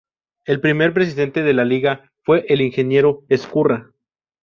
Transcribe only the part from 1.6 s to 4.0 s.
Liga fue el ingeniero Ezcurra..